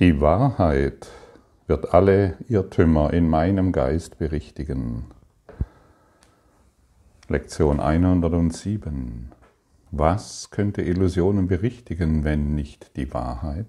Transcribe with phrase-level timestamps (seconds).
[0.00, 1.08] Die Wahrheit
[1.66, 5.06] wird alle Irrtümer in meinem Geist berichtigen.
[7.26, 9.32] Lektion 107.
[9.90, 13.66] Was könnte Illusionen berichtigen, wenn nicht die Wahrheit?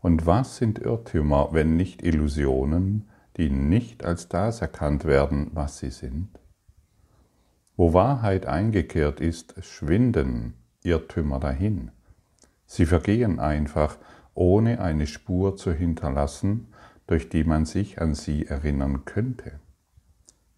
[0.00, 3.08] Und was sind Irrtümer, wenn nicht Illusionen,
[3.38, 6.28] die nicht als das erkannt werden, was sie sind?
[7.74, 11.90] Wo Wahrheit eingekehrt ist, schwinden Irrtümer dahin.
[12.66, 13.96] Sie vergehen einfach,
[14.36, 16.68] ohne eine Spur zu hinterlassen,
[17.06, 19.60] durch die man sich an sie erinnern könnte.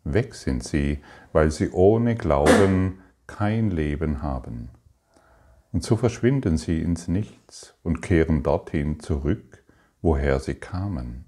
[0.04, 1.00] Weg sind sie,
[1.32, 4.70] weil sie ohne Glauben kein Leben haben.
[5.72, 9.62] Und so verschwinden sie ins Nichts und kehren dorthin zurück,
[10.00, 11.26] woher sie kamen.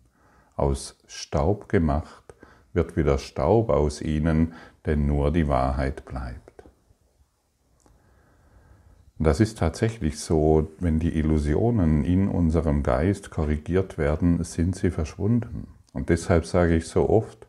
[0.57, 2.35] Aus Staub gemacht
[2.73, 4.55] wird wieder Staub aus ihnen,
[4.87, 6.50] denn nur die Wahrheit bleibt.
[9.23, 15.67] Das ist tatsächlich so, wenn die Illusionen in unserem Geist korrigiert werden, sind sie verschwunden.
[15.93, 17.47] Und deshalb sage ich so oft,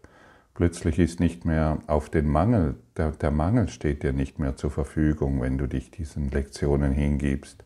[0.53, 4.69] plötzlich ist nicht mehr auf den Mangel, der, der Mangel steht dir nicht mehr zur
[4.69, 7.63] Verfügung, wenn du dich diesen Lektionen hingibst.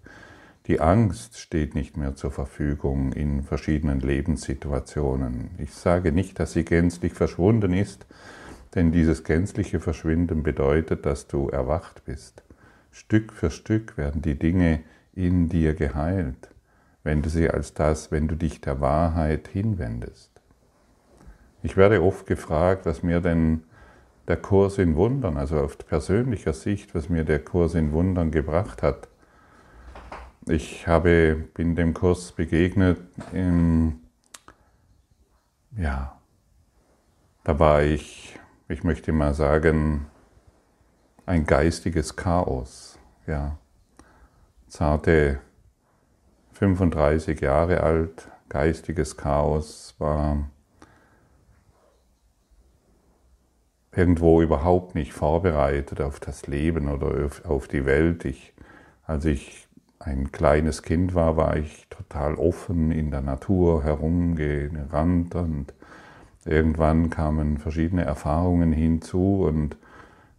[0.68, 5.50] Die Angst steht nicht mehr zur Verfügung in verschiedenen Lebenssituationen.
[5.58, 8.06] Ich sage nicht, dass sie gänzlich verschwunden ist,
[8.76, 12.45] denn dieses gänzliche Verschwinden bedeutet, dass du erwacht bist.
[12.96, 14.82] Stück für Stück werden die Dinge
[15.14, 16.50] in dir geheilt,
[17.04, 20.32] wenn du sie als das, wenn du dich der Wahrheit hinwendest.
[21.62, 23.64] Ich werde oft gefragt, was mir denn
[24.30, 28.82] der Kurs in Wundern, also auf persönlicher Sicht, was mir der Kurs in Wundern gebracht
[28.82, 29.10] hat.
[30.48, 33.02] Ich habe, bin dem Kurs begegnet,
[33.34, 34.00] im,
[35.76, 36.18] ja,
[37.44, 40.06] da war ich, ich möchte mal sagen,
[41.26, 43.00] ein geistiges Chaos.
[43.28, 43.58] Ja.
[44.68, 45.40] Zarte
[46.54, 50.50] 35 Jahre alt, geistiges Chaos, war
[53.96, 58.26] irgendwo überhaupt nicht vorbereitet auf das Leben oder auf die Welt.
[58.26, 58.54] Ich,
[59.06, 59.68] als ich
[60.00, 65.74] ein kleines Kind war, war ich total offen in der Natur herumgerannt und
[66.44, 69.78] irgendwann kamen verschiedene Erfahrungen hinzu und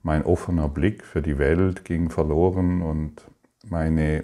[0.07, 3.29] mein offener Blick für die Welt ging verloren und
[3.69, 4.23] meine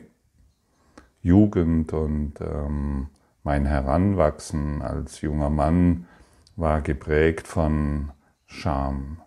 [1.23, 3.09] Jugend und ähm,
[3.43, 6.07] mein Heranwachsen als junger Mann
[6.55, 8.13] war geprägt von
[8.47, 9.23] Scham,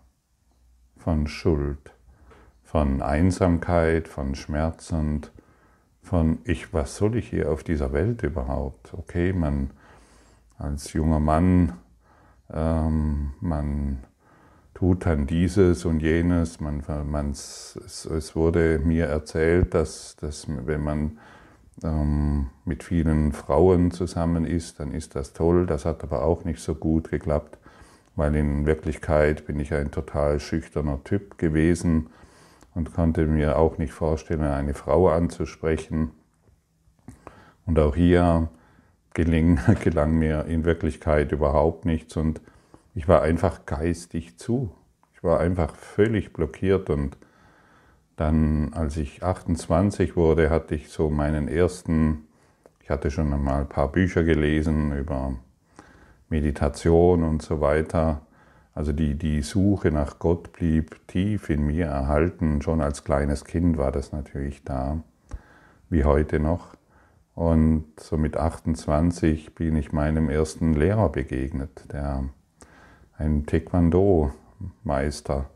[0.96, 1.92] von Schuld,
[2.62, 5.32] von Einsamkeit, von Schmerz und
[6.00, 8.94] von ich, was soll ich hier auf dieser Welt überhaupt?
[8.94, 9.72] Okay, man
[10.56, 11.74] als junger Mann,
[12.50, 13.98] ähm, man
[14.76, 16.60] tut dann dieses und jenes.
[16.60, 21.18] Man, man, es, es wurde mir erzählt, dass, dass wenn man
[21.82, 25.64] ähm, mit vielen Frauen zusammen ist, dann ist das toll.
[25.64, 27.56] Das hat aber auch nicht so gut geklappt,
[28.16, 32.10] weil in Wirklichkeit bin ich ein total schüchterner Typ gewesen
[32.74, 36.10] und konnte mir auch nicht vorstellen, eine Frau anzusprechen.
[37.64, 38.50] Und auch hier
[39.14, 42.42] geling, gelang mir in Wirklichkeit überhaupt nichts und
[42.96, 44.72] ich war einfach geistig zu.
[45.14, 47.18] Ich war einfach völlig blockiert und
[48.16, 52.26] dann, als ich 28 wurde, hatte ich so meinen ersten,
[52.80, 55.34] ich hatte schon einmal ein paar Bücher gelesen über
[56.30, 58.22] Meditation und so weiter.
[58.74, 62.62] Also die, die Suche nach Gott blieb tief in mir erhalten.
[62.62, 65.02] Schon als kleines Kind war das natürlich da,
[65.90, 66.74] wie heute noch.
[67.34, 72.24] Und so mit 28 bin ich meinem ersten Lehrer begegnet, der
[73.18, 75.46] ein Taekwondo-Meister.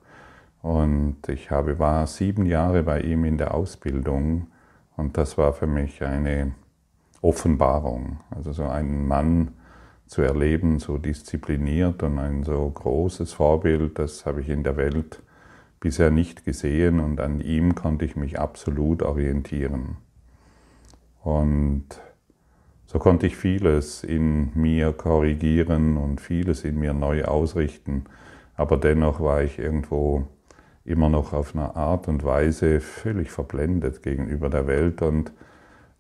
[0.63, 4.49] Und ich habe, war sieben Jahre bei ihm in der Ausbildung
[4.97, 6.53] und das war für mich eine
[7.23, 8.21] Offenbarung.
[8.31, 9.53] Also so einen Mann
[10.07, 15.23] zu erleben, so diszipliniert und ein so großes Vorbild, das habe ich in der Welt
[15.79, 19.97] bisher nicht gesehen und an ihm konnte ich mich absolut orientieren.
[21.23, 21.87] Und
[22.91, 28.07] so konnte ich vieles in mir korrigieren und vieles in mir neu ausrichten,
[28.57, 30.27] aber dennoch war ich irgendwo
[30.85, 35.33] immer noch auf eine Art und Weise völlig verblendet gegenüber der Welt und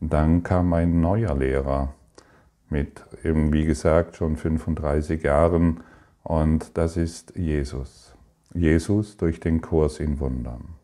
[0.01, 1.95] dann kam ein neuer Lehrer
[2.71, 5.85] mit eben wie gesagt schon 35 Jahren
[6.25, 8.17] und das ist Jesus.
[8.53, 10.75] Jesus durch den Kurs in Wundern.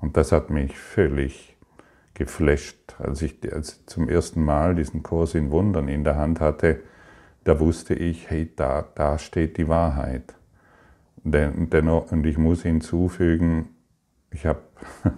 [0.00, 1.55] Und das hat mich völlig
[2.16, 3.38] geflasht, als ich
[3.86, 6.80] zum ersten Mal diesen Kurs in Wundern in der Hand hatte.
[7.44, 10.34] Da wusste ich, hey, da, da steht die Wahrheit.
[11.22, 13.68] Dennoch, und ich muss hinzufügen,
[14.30, 14.62] ich habe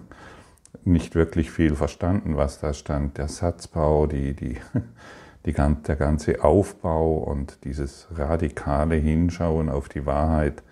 [0.83, 3.17] nicht wirklich viel verstanden, was da stand.
[3.17, 4.57] Der Satzbau, die, die,
[5.45, 10.63] die, der ganze Aufbau und dieses radikale Hinschauen auf die Wahrheit,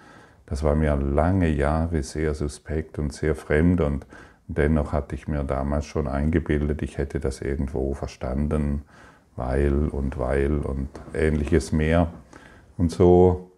[0.46, 4.06] das war mir lange Jahre sehr suspekt und sehr fremd und
[4.48, 8.84] dennoch hatte ich mir damals schon eingebildet, ich hätte das irgendwo verstanden,
[9.36, 12.08] weil und weil und ähnliches mehr.
[12.78, 13.52] Und so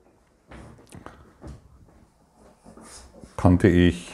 [3.37, 4.11] konnte ich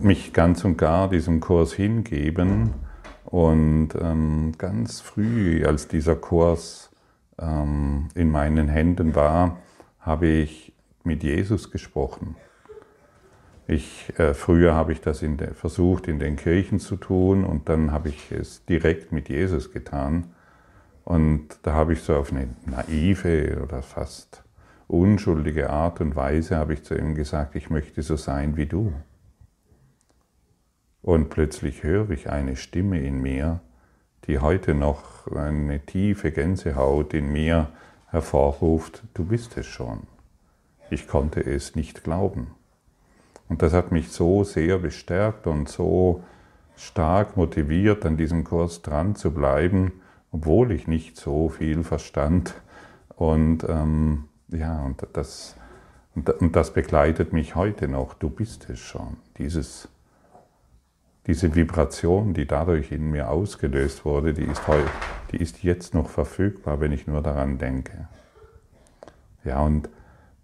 [0.00, 2.74] mich ganz und gar diesem Kurs hingeben
[3.24, 6.90] und ähm, ganz früh, als dieser Kurs
[7.38, 9.58] ähm, in meinen Händen war,
[10.00, 10.72] habe ich
[11.04, 12.36] mit Jesus gesprochen.
[13.70, 17.68] Ich, äh, früher habe ich das in de, versucht in den Kirchen zu tun und
[17.68, 20.32] dann habe ich es direkt mit Jesus getan.
[21.04, 24.42] Und da habe ich so auf eine naive oder fast
[24.86, 28.94] unschuldige Art und Weise habe ich zu ihm gesagt, ich möchte so sein wie du.
[31.02, 33.60] Und plötzlich höre ich eine Stimme in mir,
[34.26, 37.68] die heute noch eine tiefe Gänsehaut in mir
[38.06, 40.06] hervorruft, du bist es schon.
[40.88, 42.57] Ich konnte es nicht glauben.
[43.48, 46.22] Und das hat mich so sehr bestärkt und so
[46.76, 49.92] stark motiviert, an diesem Kurs dran zu bleiben,
[50.30, 52.54] obwohl ich nicht so viel verstand.
[53.16, 55.56] Und ähm, ja, und das,
[56.14, 58.14] und das begleitet mich heute noch.
[58.14, 59.16] Du bist es schon.
[59.38, 59.88] Dieses
[61.28, 64.88] diese Vibration, die dadurch in mir ausgelöst wurde, die ist, heute,
[65.30, 68.08] die ist jetzt noch verfügbar, wenn ich nur daran denke.
[69.44, 69.90] Ja, und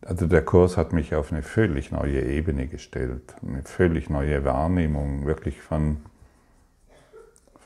[0.05, 5.27] also der Kurs hat mich auf eine völlig neue Ebene gestellt, eine völlig neue Wahrnehmung,
[5.27, 5.99] wirklich von,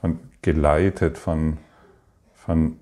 [0.00, 1.58] von geleitet von,
[2.35, 2.79] von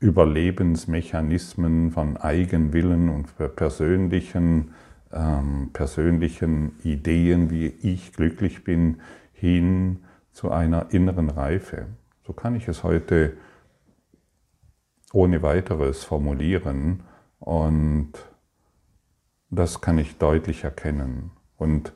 [0.00, 4.72] Überlebensmechanismen, von Eigenwillen und persönlichen
[5.14, 9.00] ähm, persönlichen Ideen, wie ich glücklich bin,
[9.32, 11.86] hin zu einer inneren Reife.
[12.26, 13.36] So kann ich es heute
[15.12, 17.04] ohne weiteres formulieren
[17.44, 18.12] und
[19.50, 21.30] das kann ich deutlich erkennen.
[21.58, 21.92] Und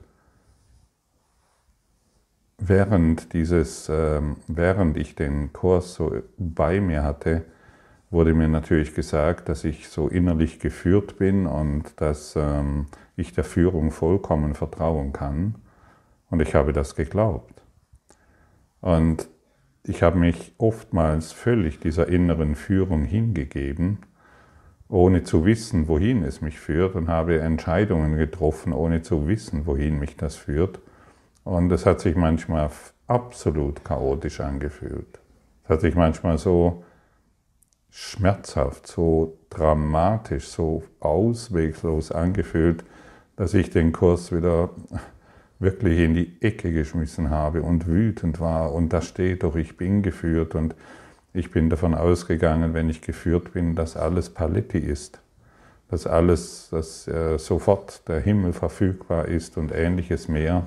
[2.58, 7.46] während dieses, äh, während ich den Kurs so bei mir hatte,
[8.10, 12.86] wurde mir natürlich gesagt, dass ich so innerlich geführt bin und dass ähm,
[13.16, 15.54] ich der Führung vollkommen vertrauen kann.
[16.28, 17.62] Und ich habe das geglaubt.
[18.82, 19.30] Und
[19.82, 24.00] ich habe mich oftmals völlig dieser inneren Führung hingegeben,
[24.88, 29.98] ohne zu wissen, wohin es mich führt und habe Entscheidungen getroffen, ohne zu wissen, wohin
[29.98, 30.80] mich das führt.
[31.44, 32.70] Und es hat sich manchmal
[33.06, 35.20] absolut chaotisch angefühlt.
[35.64, 36.84] Es hat sich manchmal so
[37.90, 42.84] schmerzhaft, so dramatisch, so ausweglos angefühlt,
[43.36, 44.70] dass ich den Kurs wieder
[45.58, 48.72] wirklich in die Ecke geschmissen habe und wütend war.
[48.72, 50.74] Und da steht doch, ich bin geführt und
[51.32, 55.20] ich bin davon ausgegangen, wenn ich geführt bin, dass alles Paletti ist,
[55.90, 60.64] dass alles, dass äh, sofort der Himmel verfügbar ist und ähnliches mehr.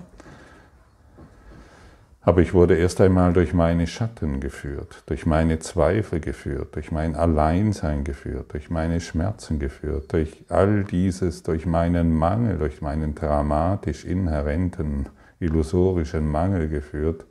[2.24, 7.16] Aber ich wurde erst einmal durch meine Schatten geführt, durch meine Zweifel geführt, durch mein
[7.16, 14.06] Alleinsein geführt, durch meine Schmerzen geführt, durch all dieses, durch meinen Mangel, durch meinen dramatisch
[14.06, 15.10] inhärenten,
[15.40, 17.26] illusorischen Mangel geführt,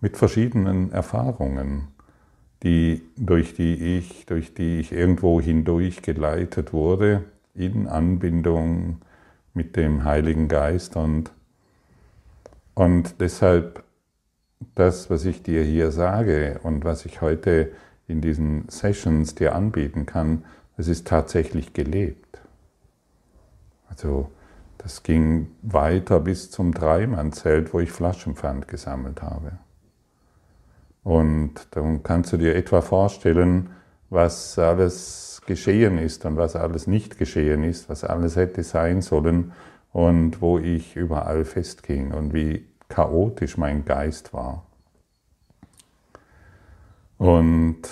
[0.00, 1.88] mit verschiedenen Erfahrungen,
[2.66, 7.22] die, durch, die ich, durch die ich irgendwo hindurch geleitet wurde,
[7.54, 9.02] in Anbindung
[9.54, 11.30] mit dem Heiligen Geist und,
[12.74, 13.84] und deshalb
[14.74, 17.70] das, was ich dir hier sage und was ich heute
[18.08, 20.44] in diesen Sessions dir anbieten kann,
[20.76, 22.40] das ist tatsächlich gelebt.
[23.88, 24.28] Also
[24.78, 29.52] das ging weiter bis zum Dreimannzelt, wo ich Flaschenpfand gesammelt habe.
[31.06, 33.70] Und dann kannst du dir etwa vorstellen,
[34.10, 39.52] was alles geschehen ist und was alles nicht geschehen ist, was alles hätte sein sollen
[39.92, 44.66] und wo ich überall festging und wie chaotisch mein Geist war.
[47.18, 47.82] Und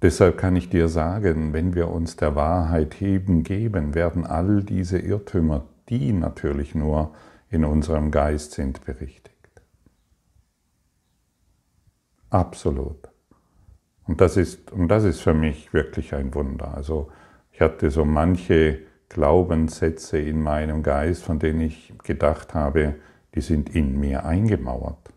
[0.00, 5.00] deshalb kann ich dir sagen, wenn wir uns der Wahrheit heben geben, werden all diese
[5.00, 7.10] Irrtümer, die natürlich nur
[7.50, 9.39] in unserem Geist sind, berichtigt.
[12.30, 13.08] Absolut.
[14.06, 16.74] Und das ist, und das ist für mich wirklich ein Wunder.
[16.74, 17.10] Also
[17.52, 22.94] ich hatte so manche Glaubenssätze in meinem Geist, von denen ich gedacht habe,
[23.34, 25.12] die sind in mir eingemauert.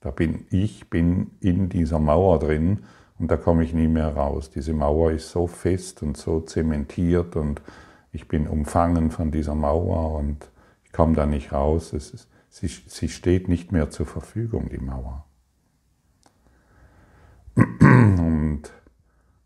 [0.00, 2.84] Da bin ich bin in dieser Mauer drin
[3.18, 4.50] und da komme ich nie mehr raus.
[4.50, 7.62] Diese Mauer ist so fest und so zementiert und
[8.12, 10.50] ich bin umfangen von dieser Mauer und
[10.84, 11.92] ich komme da nicht raus.
[11.92, 15.24] Ist, sie, sie steht nicht mehr zur Verfügung, die Mauer.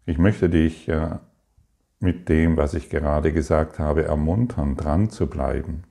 [0.06, 1.18] Ich möchte dich äh,
[2.00, 5.82] mit dem, was ich gerade gesagt habe, ermuntern, dran zu bleiben.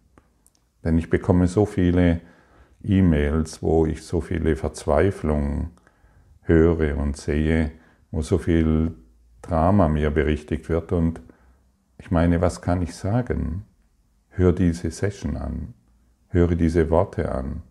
[0.83, 2.21] Denn ich bekomme so viele
[2.83, 5.71] E-Mails, wo ich so viele Verzweiflung
[6.41, 7.71] höre und sehe,
[8.09, 8.95] wo so viel
[9.41, 10.91] Drama mir berichtigt wird.
[10.91, 11.21] Und
[11.97, 13.65] ich meine, was kann ich sagen?
[14.29, 15.73] Hör diese Session an,
[16.29, 17.63] höre diese Worte an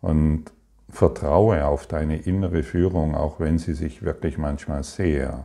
[0.00, 0.52] und
[0.94, 5.44] vertraue auf deine innere Führung, auch wenn sie sich wirklich manchmal sehr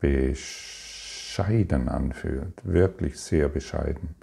[0.00, 4.16] bescheiden anfühlt, wirklich sehr bescheiden.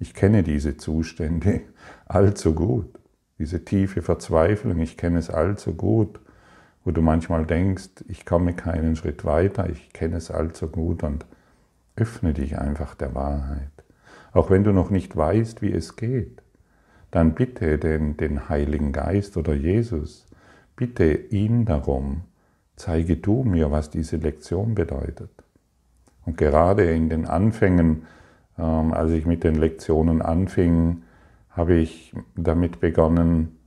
[0.00, 1.60] Ich kenne diese Zustände
[2.06, 2.98] allzu gut,
[3.38, 6.20] diese tiefe Verzweiflung, ich kenne es allzu gut,
[6.84, 11.26] wo du manchmal denkst, ich komme keinen Schritt weiter, ich kenne es allzu gut und
[11.94, 13.70] öffne dich einfach der Wahrheit.
[14.32, 16.42] Auch wenn du noch nicht weißt, wie es geht,
[17.10, 20.26] dann bitte den, den Heiligen Geist oder Jesus,
[20.76, 22.22] bitte ihn darum,
[22.76, 25.30] zeige du mir, was diese Lektion bedeutet.
[26.24, 28.02] Und gerade in den Anfängen
[28.58, 31.02] ähm, als ich mit den Lektionen anfing,
[31.50, 33.58] habe ich damit begonnen,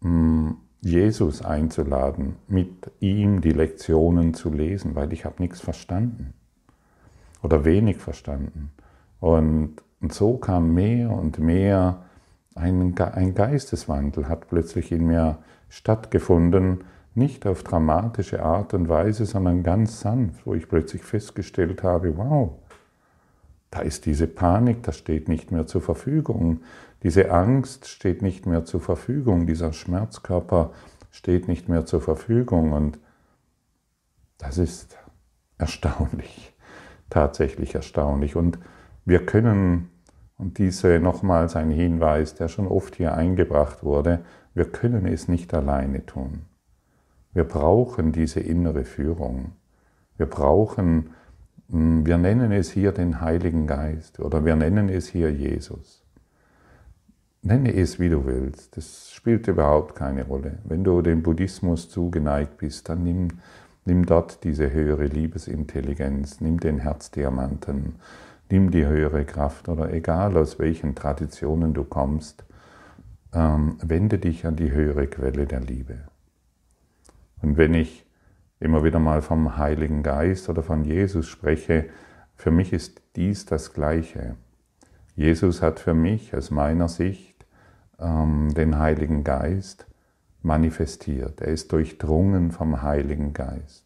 [0.00, 6.34] mm, Jesus einzuladen, mit ihm die Lektionen zu lesen, weil ich habe nichts verstanden
[7.42, 8.70] oder wenig verstanden.
[9.20, 12.02] Und, und so kam mehr und mehr
[12.56, 16.84] ein, ein Geisteswandel, hat plötzlich in mir stattgefunden,
[17.14, 22.52] nicht auf dramatische Art und Weise, sondern ganz sanft, wo ich plötzlich festgestellt habe, wow,
[23.70, 26.60] da ist diese Panik, das steht nicht mehr zur Verfügung.
[27.02, 29.46] Diese Angst steht nicht mehr zur Verfügung.
[29.46, 30.72] Dieser Schmerzkörper
[31.10, 32.72] steht nicht mehr zur Verfügung.
[32.72, 32.98] Und
[34.38, 34.96] das ist
[35.58, 36.54] erstaunlich,
[37.10, 38.36] tatsächlich erstaunlich.
[38.36, 38.58] Und
[39.04, 39.90] wir können,
[40.38, 44.20] und diese nochmals ein Hinweis, der schon oft hier eingebracht wurde,
[44.54, 46.42] wir können es nicht alleine tun.
[47.32, 49.52] Wir brauchen diese innere Führung.
[50.16, 51.10] Wir brauchen
[51.70, 56.02] hm, wir nennen es hier den Heiligen Geist oder wir nennen es hier Jesus.
[57.42, 58.76] Nenne es, wie du willst.
[58.76, 60.58] Das spielt überhaupt keine Rolle.
[60.64, 63.28] Wenn du dem Buddhismus zugeneigt bist, dann nimm,
[63.84, 67.96] nimm dort diese höhere Liebesintelligenz, nimm den Herzdiamanten,
[68.50, 72.44] nimm die höhere Kraft oder egal aus welchen Traditionen du kommst,
[73.32, 75.98] ähm, wende dich an die höhere Quelle der Liebe.
[77.42, 78.06] Und wenn ich
[78.60, 81.86] immer wieder mal vom Heiligen Geist oder von Jesus spreche,
[82.34, 84.36] für mich ist dies das Gleiche.
[85.14, 87.46] Jesus hat für mich aus meiner Sicht
[87.98, 89.86] ähm, den Heiligen Geist
[90.42, 91.40] manifestiert.
[91.40, 93.84] Er ist durchdrungen vom Heiligen Geist.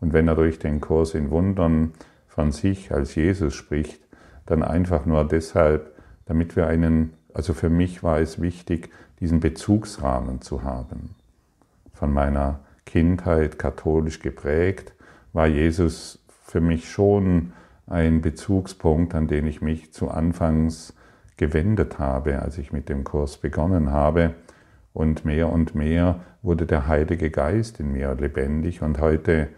[0.00, 1.92] Und wenn er durch den Kurs in Wundern
[2.34, 4.00] von sich als Jesus spricht,
[4.44, 5.92] dann einfach nur deshalb,
[6.26, 11.14] damit wir einen, also für mich war es wichtig, diesen Bezugsrahmen zu haben
[11.92, 14.92] von meiner Kindheit katholisch geprägt,
[15.32, 17.52] war Jesus für mich schon
[17.86, 20.92] ein Bezugspunkt, an den ich mich zu Anfangs
[21.36, 24.34] gewendet habe, als ich mit dem Kurs begonnen habe.
[24.92, 29.48] Und mehr und mehr wurde der Heilige Geist in mir lebendig und heute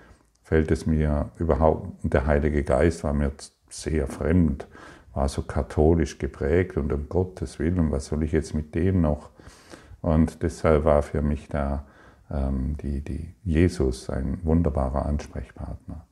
[0.47, 3.33] fällt es mir überhaupt, der Heilige Geist war mir
[3.69, 4.69] sehr fremd,
[5.13, 9.31] war so katholisch geprägt und um Gottes Willen, was soll ich jetzt mit dem noch?
[10.03, 11.85] Und deshalb war für mich der
[12.31, 16.07] ähm, die, die Jesus ein wunderbarer Ansprechpartner.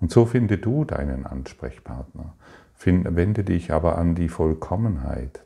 [0.00, 2.34] Und so finde du deinen Ansprechpartner.
[2.74, 5.44] Find, wende dich aber an die Vollkommenheit.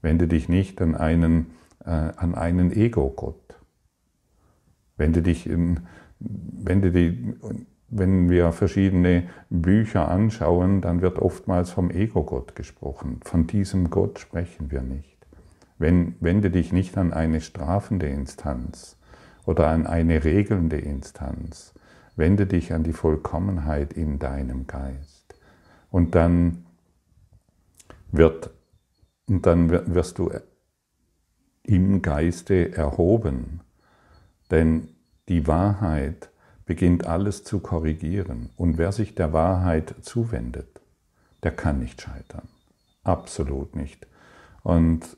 [0.00, 1.50] Wende dich nicht an einen,
[1.84, 3.56] äh, an einen Ego-Gott.
[4.96, 5.80] Wende dich in,
[6.20, 7.34] wende die,
[7.88, 13.20] wenn wir verschiedene Bücher anschauen, dann wird oftmals vom Ego-Gott gesprochen.
[13.24, 15.16] Von diesem Gott sprechen wir nicht.
[15.78, 18.98] Wenn, wende dich nicht an eine strafende Instanz,
[19.48, 21.72] oder an eine regelnde Instanz.
[22.16, 25.40] Wende dich an die Vollkommenheit in deinem Geist.
[25.90, 26.66] Und dann,
[28.12, 28.50] wird,
[29.26, 30.30] und dann wirst du
[31.62, 33.62] im Geiste erhoben.
[34.50, 34.90] Denn
[35.28, 36.30] die Wahrheit
[36.64, 38.50] beginnt alles zu korrigieren.
[38.56, 40.80] Und wer sich der Wahrheit zuwendet,
[41.42, 42.48] der kann nicht scheitern.
[43.04, 44.06] Absolut nicht.
[44.62, 45.16] Und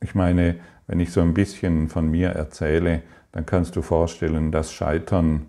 [0.00, 4.72] ich meine, wenn ich so ein bisschen von mir erzähle, dann kannst du vorstellen, dass
[4.72, 5.46] Scheitern,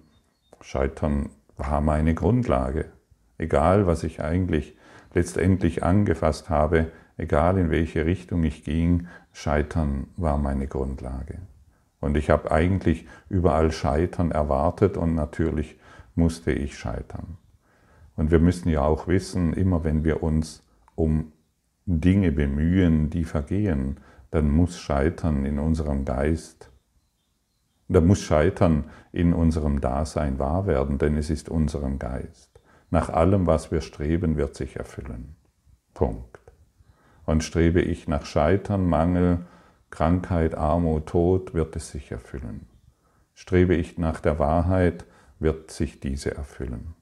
[0.60, 2.86] Scheitern war meine Grundlage.
[3.38, 4.78] Egal, was ich eigentlich
[5.14, 11.40] letztendlich angefasst habe, egal in welche Richtung ich ging, Scheitern war meine Grundlage.
[12.02, 15.80] Und ich habe eigentlich überall Scheitern erwartet und natürlich
[16.16, 17.38] musste ich scheitern.
[18.18, 20.64] Und wir müssen ja auch wissen, immer wenn wir uns
[20.96, 21.32] um
[21.86, 26.72] Dinge bemühen, die vergehen, dann muss Scheitern in unserem Geist
[27.92, 32.50] da muss Scheitern in unserem Dasein wahr werden, denn es ist unserem Geist.
[32.90, 35.36] Nach allem, was wir streben, wird sich erfüllen.
[35.94, 36.40] Punkt.
[37.26, 39.40] Und strebe ich nach Scheitern, Mangel,
[39.92, 42.68] Krankheit, Armut, Tod, wird es sich erfüllen.
[43.34, 45.06] Strebe ich nach der Wahrheit,
[45.40, 46.96] wird sich diese erfüllen.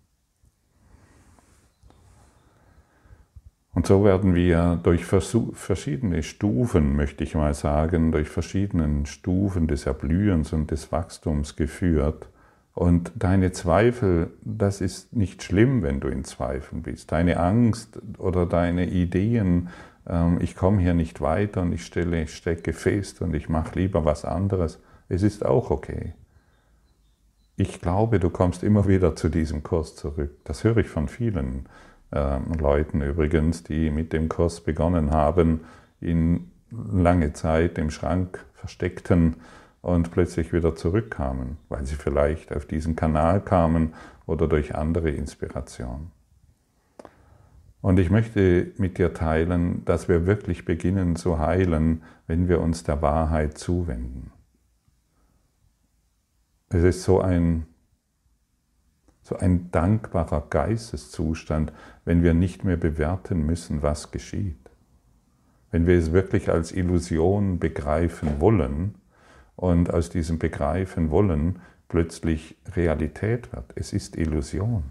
[3.73, 9.85] Und so werden wir durch verschiedene Stufen, möchte ich mal sagen, durch verschiedene Stufen des
[9.85, 12.27] Erblühens und des Wachstums geführt.
[12.73, 17.11] Und deine Zweifel, das ist nicht schlimm, wenn du in Zweifeln bist.
[17.11, 19.69] Deine Angst oder deine Ideen,
[20.39, 24.25] ich komme hier nicht weiter und ich stelle, stecke fest und ich mache lieber was
[24.25, 26.13] anderes, es ist auch okay.
[27.57, 30.31] Ich glaube, du kommst immer wieder zu diesem Kurs zurück.
[30.45, 31.67] Das höre ich von vielen
[32.11, 35.61] ähm, Leuten übrigens, die mit dem Kurs begonnen haben,
[35.99, 39.35] ihn lange Zeit im Schrank versteckten
[39.81, 43.93] und plötzlich wieder zurückkamen, weil sie vielleicht auf diesen Kanal kamen
[44.25, 46.11] oder durch andere Inspiration.
[47.81, 52.83] Und ich möchte mit dir teilen, dass wir wirklich beginnen zu heilen, wenn wir uns
[52.83, 54.31] der Wahrheit zuwenden.
[56.69, 57.65] Es ist so ein
[59.29, 61.71] so ein dankbarer Geisteszustand,
[62.03, 64.57] wenn wir nicht mehr bewerten müssen, was geschieht.
[65.69, 68.95] Wenn wir es wirklich als Illusion begreifen wollen
[69.55, 71.59] und aus diesem Begreifen wollen
[71.89, 73.65] plötzlich Realität wird.
[73.75, 74.83] Es ist Illusion.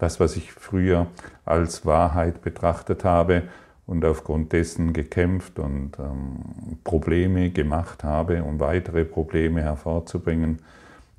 [0.00, 1.08] Das, was ich früher
[1.44, 3.42] als Wahrheit betrachtet habe
[3.86, 10.60] und aufgrund dessen gekämpft und ähm, Probleme gemacht habe, um weitere Probleme hervorzubringen,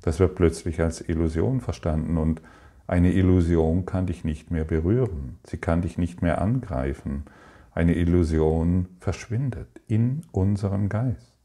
[0.02, 2.42] das wird plötzlich als Illusion verstanden und
[2.88, 7.22] eine Illusion kann dich nicht mehr berühren, sie kann dich nicht mehr angreifen.
[7.70, 11.38] Eine Illusion verschwindet in unserem Geist.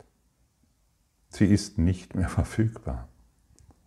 [1.30, 3.08] Sie ist nicht mehr verfügbar.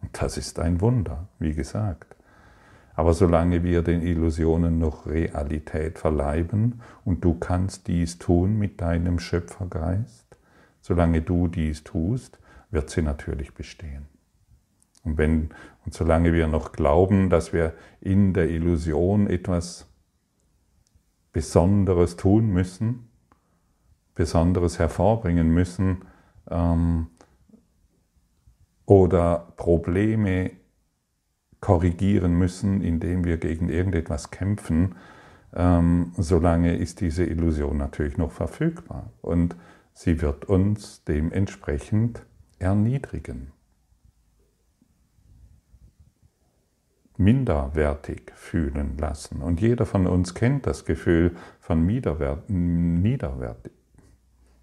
[0.02, 2.14] Und das ist ein Wunder, wie gesagt.
[3.00, 9.18] Aber solange wir den Illusionen noch Realität verleiben und du kannst dies tun mit deinem
[9.18, 10.36] Schöpfergeist,
[10.82, 12.38] solange du dies tust,
[12.70, 14.06] wird sie natürlich bestehen.
[15.02, 15.48] Und, wenn,
[15.86, 19.86] und solange wir noch glauben, dass wir in der Illusion etwas
[21.32, 23.08] Besonderes tun müssen,
[24.14, 26.04] Besonderes hervorbringen müssen
[26.50, 27.06] ähm,
[28.84, 30.59] oder Probleme
[31.60, 34.96] korrigieren müssen, indem wir gegen irgendetwas kämpfen,
[35.54, 39.56] ähm, solange ist diese Illusion natürlich noch verfügbar und
[39.92, 42.24] sie wird uns dementsprechend
[42.58, 43.52] erniedrigen.
[47.20, 49.42] minderwertig fühlen lassen.
[49.42, 53.72] Und jeder von uns kennt das Gefühl von Niederwertig,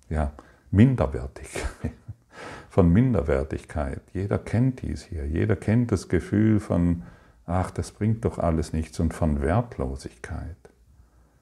[0.10, 0.34] ja,
[0.72, 1.48] minderwertig,
[2.78, 4.04] von Minderwertigkeit.
[4.14, 5.26] Jeder kennt dies hier.
[5.26, 7.02] Jeder kennt das Gefühl von,
[7.48, 10.56] ach, das bringt doch alles nichts und von Wertlosigkeit.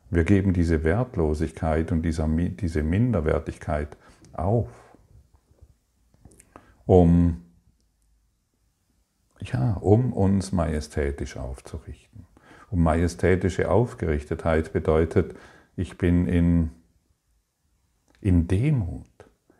[0.09, 3.97] Wir geben diese Wertlosigkeit und diese Minderwertigkeit
[4.31, 4.69] auf,
[6.85, 7.41] um
[9.41, 12.27] ja, um uns majestätisch aufzurichten.
[12.69, 15.35] Und majestätische Aufgerichtetheit bedeutet,
[15.75, 16.69] ich bin in,
[18.21, 19.14] in Demut.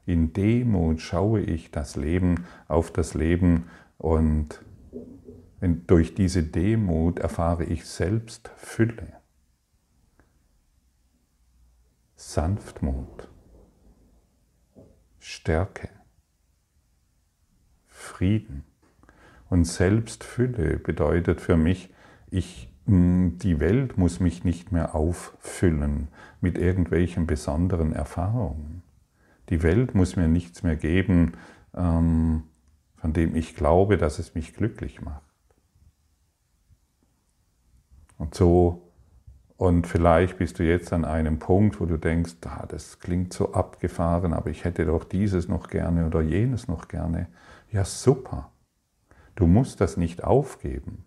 [0.06, 4.62] In Demut schaue ich das Leben auf das Leben und
[5.88, 9.14] durch diese Demut erfahre ich selbst Fülle,
[12.16, 13.30] Sanftmut,
[15.20, 15.90] Stärke,
[17.88, 18.64] Frieden.
[19.50, 21.94] Und Selbstfülle bedeutet für mich,
[22.30, 26.10] ich, hm, die Welt muss mich nicht mehr auffüllen
[26.42, 28.84] mit irgendwelchen besonderen Erfahrungen.
[29.50, 31.34] Die Welt muss mir nichts mehr geben,
[31.76, 32.44] ähm,
[32.96, 35.22] von dem ich glaube, dass es mich glücklich macht.
[38.18, 38.86] Und so,
[39.58, 43.54] und vielleicht bist du jetzt an einem Punkt, wo du denkst, ah, das klingt so
[43.54, 47.28] abgefahren, aber ich hätte doch dieses noch gerne oder jenes noch gerne.
[47.72, 48.52] Ja, super.
[49.36, 51.06] Du musst das nicht aufgeben.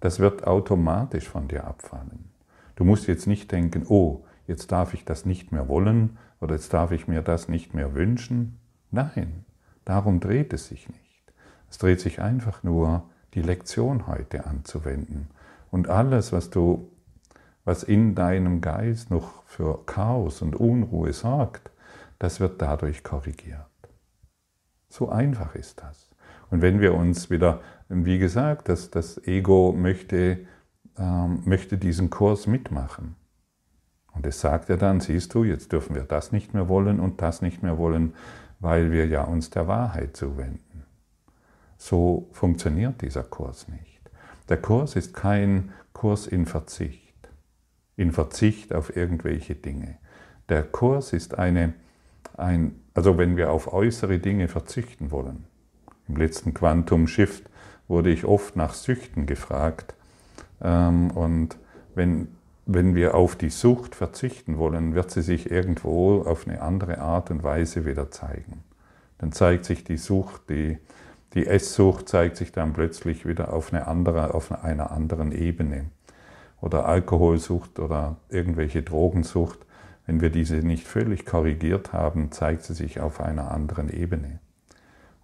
[0.00, 2.30] Das wird automatisch von dir abfallen.
[2.76, 6.72] Du musst jetzt nicht denken, oh, jetzt darf ich das nicht mehr wollen oder jetzt
[6.72, 8.58] darf ich mir das nicht mehr wünschen.
[8.90, 9.44] Nein,
[9.84, 11.32] darum dreht es sich nicht.
[11.70, 15.28] Es dreht sich einfach nur, die Lektion heute anzuwenden.
[15.70, 16.90] Und alles, was du,
[17.64, 21.70] was in deinem Geist noch für Chaos und Unruhe sorgt,
[22.18, 23.66] das wird dadurch korrigiert.
[24.88, 26.10] So einfach ist das.
[26.50, 30.46] Und wenn wir uns wieder, wie gesagt, das, das Ego möchte,
[30.98, 33.14] ähm, möchte diesen Kurs mitmachen.
[34.12, 37.22] Und es sagt er dann, siehst du, jetzt dürfen wir das nicht mehr wollen und
[37.22, 38.14] das nicht mehr wollen,
[38.58, 40.84] weil wir ja uns der Wahrheit zuwenden.
[41.78, 44.00] So funktioniert dieser Kurs nicht.
[44.48, 47.28] Der Kurs ist kein Kurs in Verzicht,
[47.96, 49.98] in Verzicht auf irgendwelche Dinge.
[50.48, 51.72] Der Kurs ist eine,
[52.36, 55.44] ein, also wenn wir auf äußere Dinge verzichten wollen.
[56.08, 57.48] Im letzten Quantum Shift
[57.86, 59.94] wurde ich oft nach Süchten gefragt.
[60.60, 61.56] Ähm, und
[61.94, 62.28] wenn,
[62.72, 67.30] wenn wir auf die Sucht verzichten wollen, wird sie sich irgendwo auf eine andere Art
[67.30, 68.62] und Weise wieder zeigen.
[69.18, 70.78] Dann zeigt sich die Sucht, die,
[71.34, 75.86] die Esssucht zeigt sich dann plötzlich wieder auf, eine andere, auf einer anderen Ebene.
[76.60, 79.58] Oder Alkoholsucht oder irgendwelche Drogensucht.
[80.06, 84.38] Wenn wir diese nicht völlig korrigiert haben, zeigt sie sich auf einer anderen Ebene.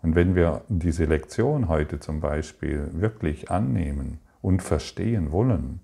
[0.03, 5.81] Und wenn wir diese Lektion heute zum Beispiel wirklich annehmen und verstehen wollen,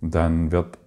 [0.00, 0.78] dann wird,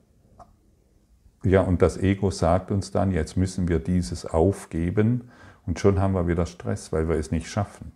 [1.43, 5.29] ja, und das Ego sagt uns dann, jetzt müssen wir dieses aufgeben
[5.65, 7.91] und schon haben wir wieder Stress, weil wir es nicht schaffen.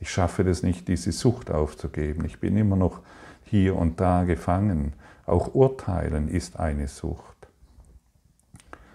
[0.00, 2.24] Ich schaffe das nicht, diese Sucht aufzugeben.
[2.24, 3.00] Ich bin immer noch
[3.44, 4.92] hier und da gefangen.
[5.26, 7.48] Auch Urteilen ist eine Sucht.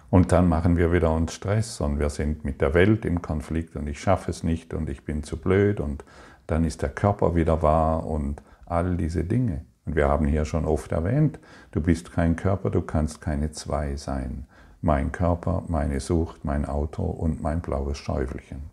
[0.10, 3.76] Und dann machen wir wieder uns Stress und wir sind mit der Welt im Konflikt
[3.76, 6.06] und ich schaffe es nicht und ich bin zu blöd und
[6.48, 9.65] dann ist der Körper wieder wahr und all diese Dinge.
[9.86, 11.39] Und wir haben hier schon oft erwähnt,
[11.72, 14.46] du bist kein Körper, du kannst keine zwei sein.
[14.82, 18.63] Mein Körper, meine Sucht, mein Auto und mein blaues Schäufelchen.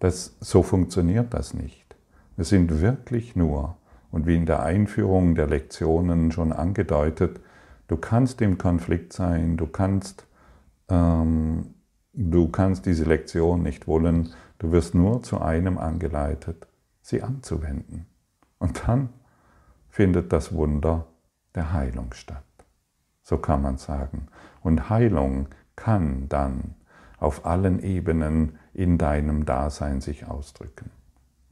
[0.00, 1.94] Das, so funktioniert das nicht.
[2.36, 3.76] Wir sind wirklich nur,
[4.10, 7.40] und wie in der Einführung der Lektionen schon angedeutet,
[7.92, 10.26] Du kannst im Konflikt sein, du kannst,
[10.88, 11.74] ähm,
[12.14, 16.66] du kannst diese Lektion nicht wollen, du wirst nur zu einem angeleitet,
[17.02, 18.06] sie anzuwenden.
[18.58, 19.10] Und dann
[19.92, 21.04] findet das Wunder
[21.54, 22.42] der Heilung statt.
[23.22, 24.28] So kann man sagen.
[24.62, 26.74] Und Heilung kann dann
[27.18, 30.90] auf allen Ebenen in deinem Dasein sich ausdrücken.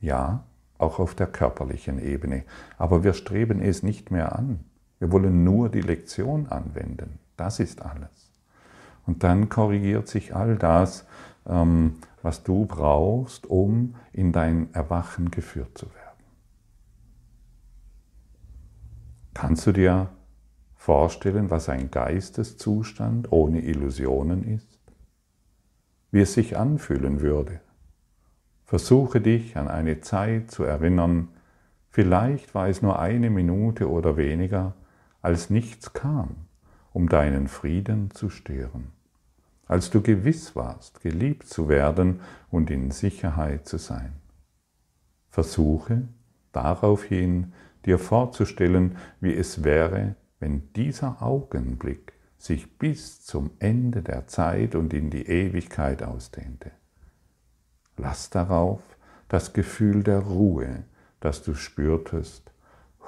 [0.00, 0.44] Ja,
[0.78, 2.44] auch auf der körperlichen Ebene.
[2.78, 4.64] Aber wir streben es nicht mehr an.
[4.98, 7.18] Wir wollen nur die Lektion anwenden.
[7.36, 8.32] Das ist alles.
[9.06, 11.06] Und dann korrigiert sich all das,
[11.46, 16.09] ähm, was du brauchst, um in dein Erwachen geführt zu werden.
[19.34, 20.10] Kannst du dir
[20.74, 24.78] vorstellen, was ein Geisteszustand ohne Illusionen ist?
[26.10, 27.60] Wie es sich anfühlen würde?
[28.64, 31.28] Versuche dich an eine Zeit zu erinnern,
[31.88, 34.74] vielleicht war es nur eine Minute oder weniger,
[35.22, 36.46] als nichts kam,
[36.92, 38.92] um deinen Frieden zu stören,
[39.66, 44.12] als du gewiss warst, geliebt zu werden und in Sicherheit zu sein.
[45.28, 46.08] Versuche
[46.52, 47.52] daraufhin
[47.86, 54.94] dir vorzustellen, wie es wäre, wenn dieser Augenblick sich bis zum Ende der Zeit und
[54.94, 56.70] in die Ewigkeit ausdehnte.
[57.96, 58.80] Lass darauf
[59.28, 60.84] das Gefühl der Ruhe,
[61.20, 62.50] das du spürtest,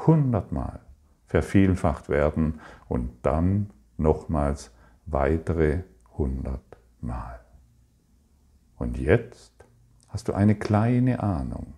[0.07, 0.81] hundertmal
[1.27, 4.71] vervielfacht werden und dann nochmals
[5.07, 5.85] weitere
[6.19, 6.61] hundert
[7.01, 7.41] Mal.
[8.77, 9.53] Und jetzt
[10.09, 11.75] hast du eine kleine Ahnung,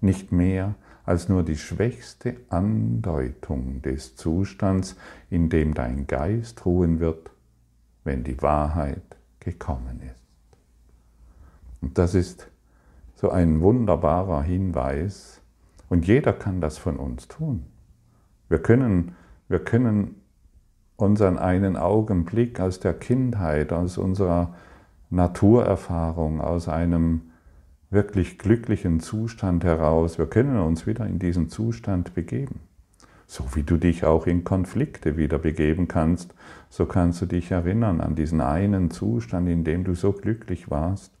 [0.00, 0.74] nicht mehr
[1.08, 4.94] als nur die schwächste Andeutung des Zustands,
[5.30, 7.30] in dem dein Geist ruhen wird,
[8.04, 10.22] wenn die Wahrheit gekommen ist.
[11.80, 12.48] Und das ist
[13.16, 15.40] so ein wunderbarer Hinweis,
[15.88, 17.64] und jeder kann das von uns tun.
[18.50, 19.16] Wir können,
[19.48, 20.16] wir können
[20.96, 24.52] unseren einen Augenblick aus der Kindheit, aus unserer
[25.08, 27.30] Naturerfahrung, aus einem
[27.90, 32.60] wirklich glücklichen Zustand heraus, wir können uns wieder in diesen Zustand begeben.
[33.26, 36.34] So wie du dich auch in Konflikte wieder begeben kannst,
[36.70, 41.12] so kannst du dich erinnern an diesen einen Zustand, in dem du so glücklich warst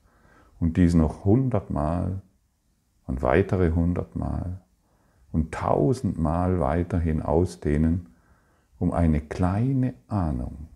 [0.58, 2.22] und dies noch hundertmal
[3.06, 4.60] und weitere hundertmal
[5.32, 8.08] und tausendmal weiterhin ausdehnen,
[8.78, 10.68] um eine kleine Ahnung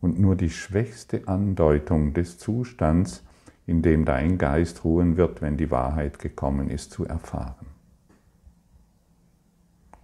[0.00, 3.25] und nur die schwächste Andeutung des Zustands,
[3.66, 7.66] in dem dein Geist ruhen wird, wenn die Wahrheit gekommen ist, zu erfahren.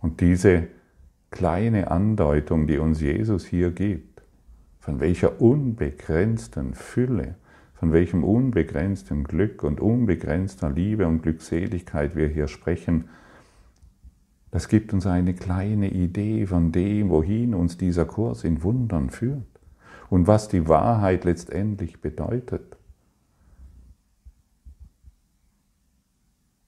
[0.01, 0.67] Und diese
[1.31, 4.23] kleine Andeutung, die uns Jesus hier gibt,
[4.81, 7.37] von welcher unbegrenzten Fülle,
[7.75, 13.09] von welchem unbegrenzten Glück und unbegrenzter Liebe und Glückseligkeit wir hier sprechen,
[14.51, 19.47] das gibt uns eine kleine Idee von dem, wohin uns dieser Kurs in Wundern führt
[20.11, 22.77] und was die Wahrheit letztendlich bedeutet.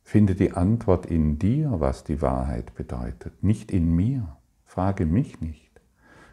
[0.05, 4.37] Finde die Antwort in dir, was die Wahrheit bedeutet, nicht in mir.
[4.65, 5.81] Frage mich nicht.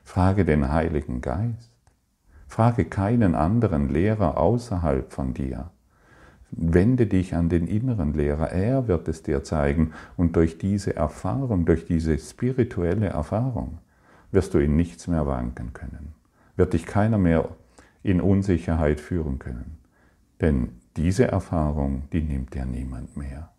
[0.04, 1.72] Frage den Heiligen Geist.
[2.48, 5.72] Frage keinen anderen Lehrer außerhalb von dir.
[6.52, 11.66] Wende dich an den inneren Lehrer, er wird es dir zeigen und durch diese Erfahrung,
[11.66, 13.78] durch diese spirituelle Erfahrung
[14.34, 16.14] wirst du in nichts mehr wanken können,
[16.58, 17.48] wird dich keiner mehr
[18.04, 19.78] in Unsicherheit führen können.
[20.42, 23.51] Denn diese Erfahrung, die nimmt dir niemand mehr.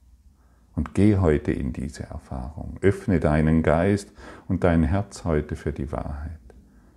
[0.75, 2.79] Und geh heute in diese Erfahrung.
[2.81, 4.11] Öffne deinen Geist
[4.49, 6.41] und dein Herz heute für die Wahrheit,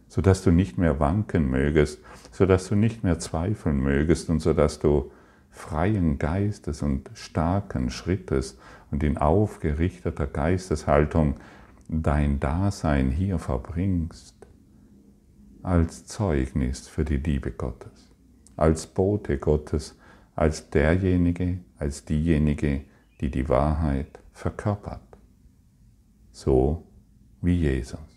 [0.08, 2.00] sodass du nicht mehr wanken mögest,
[2.32, 5.12] sodass du nicht mehr zweifeln mögest und sodass du
[5.52, 8.58] freien Geistes und starken Schrittes
[8.92, 11.36] und in aufgerichteter Geisteshaltung
[11.88, 14.36] dein Dasein hier verbringst,
[15.64, 18.14] als Zeugnis für die Liebe Gottes,
[18.56, 19.98] als Bote Gottes,
[20.36, 22.82] als derjenige, als diejenige,
[23.22, 25.18] die die Wahrheit verkörpert,
[26.32, 26.86] so
[27.42, 28.15] wie Jesus.